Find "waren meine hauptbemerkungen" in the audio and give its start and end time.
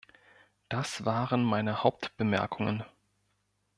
1.05-2.83